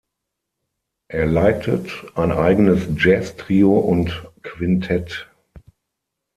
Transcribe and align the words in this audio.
Er 1.09 1.27
leitet 1.27 1.91
ein 2.15 2.31
eigenes 2.31 2.87
Jazztrio 2.97 3.77
und 3.77 4.27
-quintett. 4.41 5.27